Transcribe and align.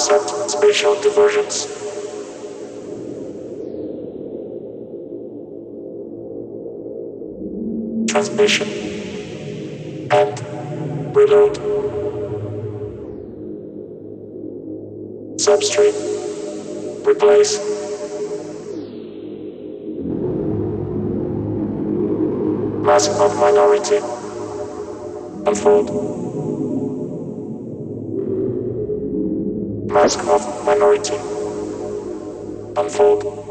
accept 0.00 0.50
spatial 0.50 0.94
divergence. 1.02 1.66
Transmission 8.08 8.66
and 10.10 10.40
reload. 11.14 11.54
Substrate. 15.36 15.98
Replace. 17.06 17.60
Of 22.90 23.36
minority. 23.38 23.96
Unfold. 25.46 26.29
Mask 30.00 30.20
of 30.28 30.64
minority. 30.64 31.18
Unfold. 32.76 33.49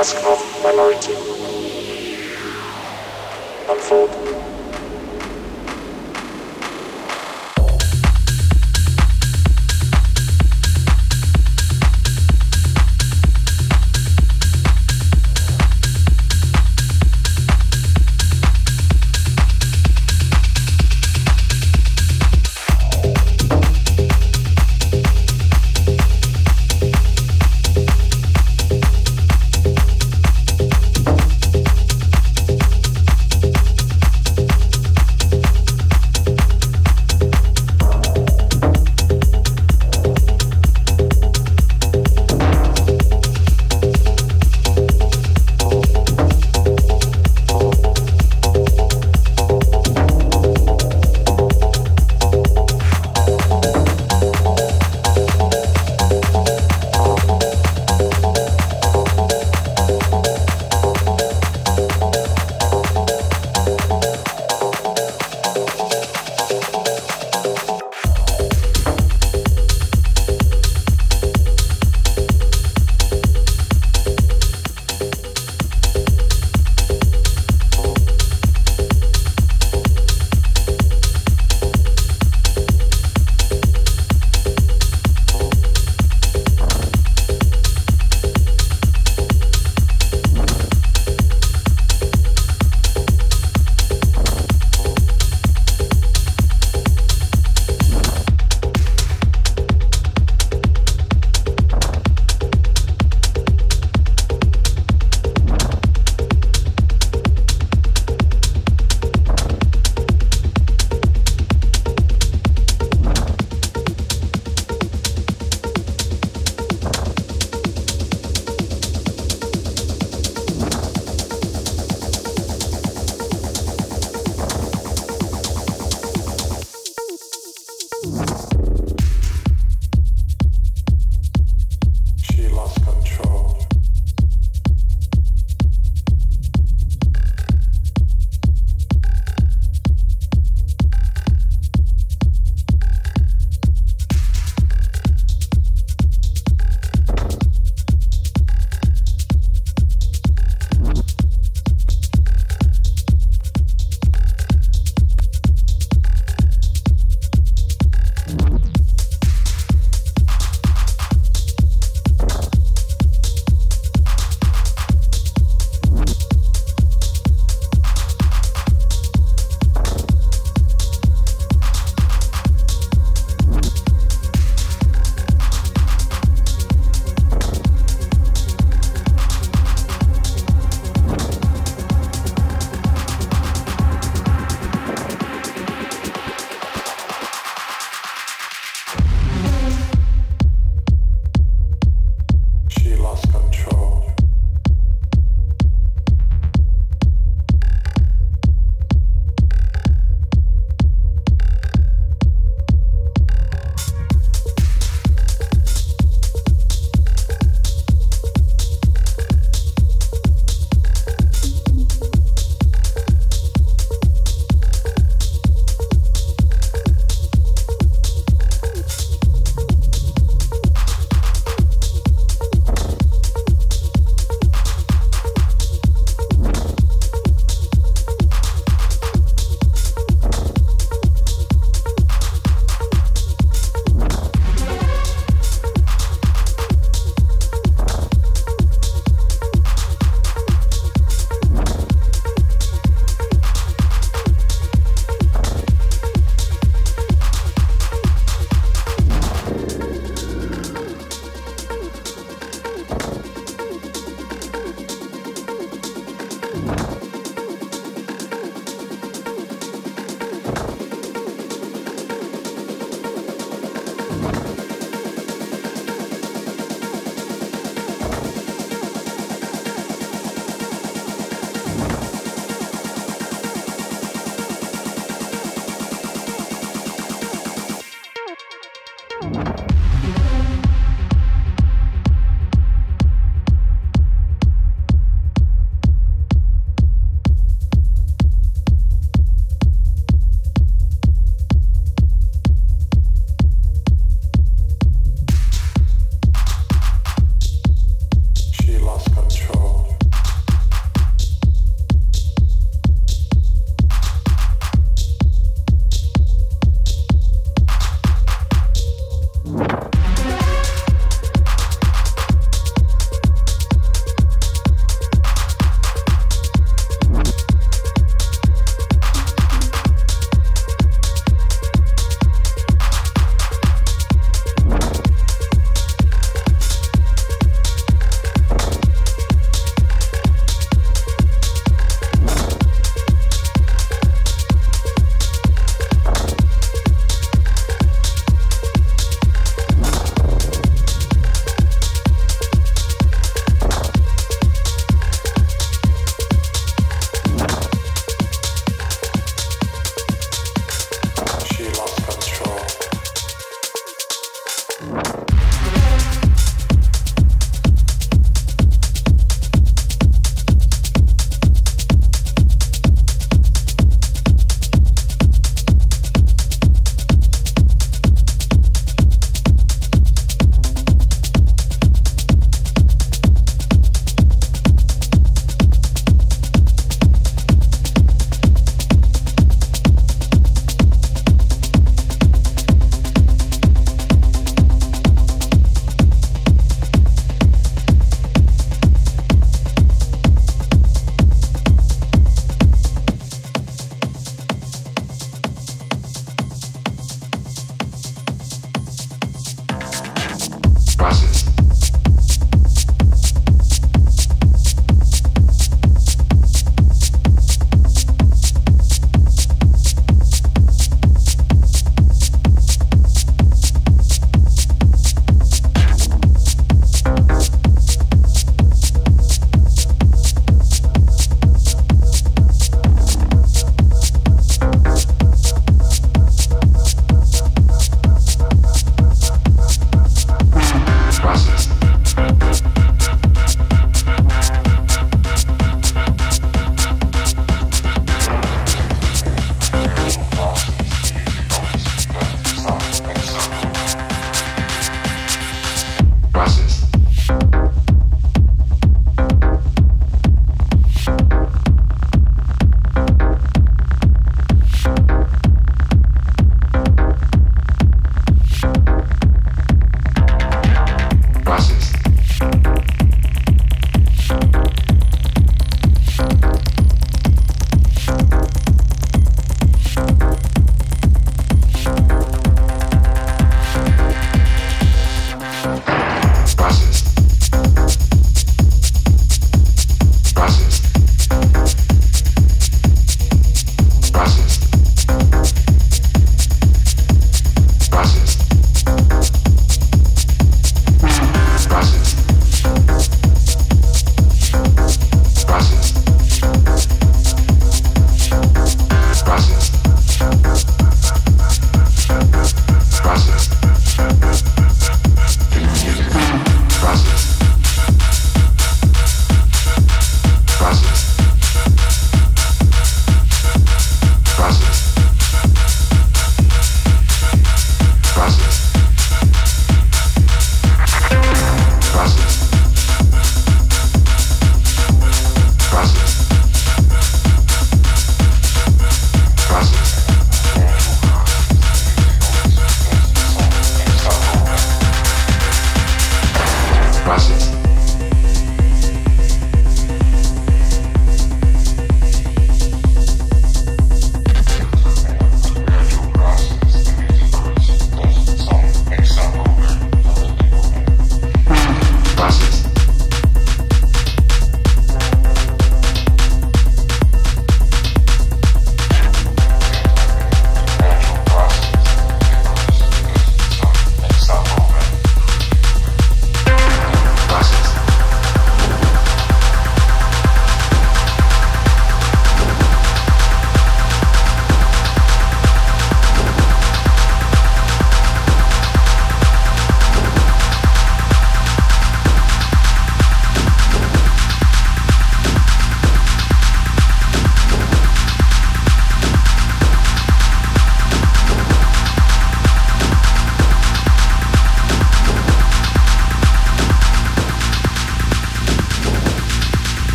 task 0.00 0.16
of 0.24 0.40
minority. 0.62 1.29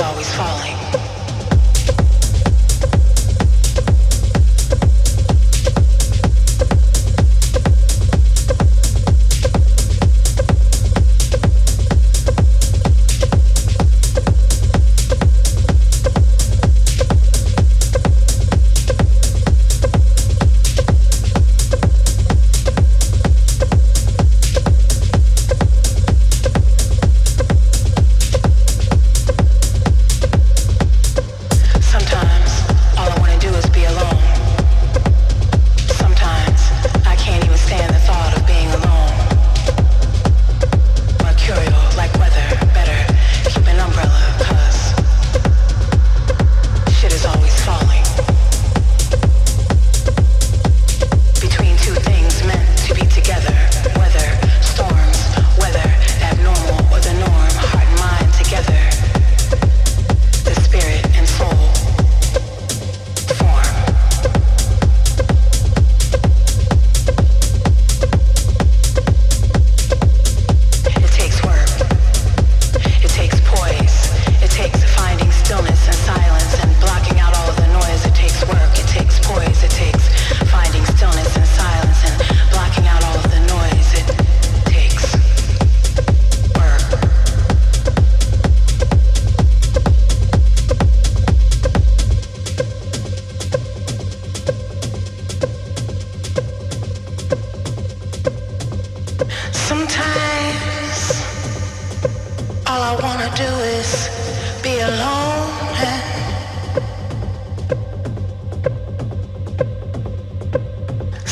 always 0.00 0.34
falling. 0.34 1.09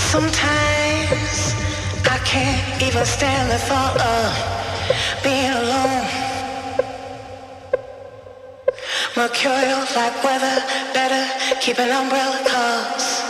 Sometimes 0.09 1.53
I 2.09 2.19
can't 2.25 2.83
even 2.83 3.05
stand 3.05 3.51
the 3.51 3.59
thought 3.59 4.01
of 4.01 5.23
being 5.23 5.53
alone. 5.53 6.09
Mercurial 9.15 9.85
like 9.95 10.25
weather, 10.25 10.65
better 10.95 11.25
keep 11.61 11.79
an 11.79 11.91
umbrella 11.91 12.41
cause 12.49 13.28